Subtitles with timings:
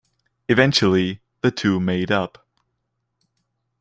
[0.49, 2.43] Eventually the two made up.